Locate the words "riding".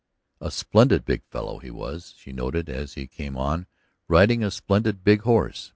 4.07-4.43